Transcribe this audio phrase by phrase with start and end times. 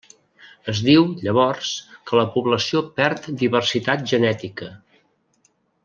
[0.71, 1.73] Es diu, llavors,
[2.09, 4.73] que la població perd diversitat genètica.